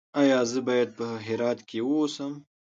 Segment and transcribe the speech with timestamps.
[0.21, 2.31] ایا زه باید په هرات کې اوسم؟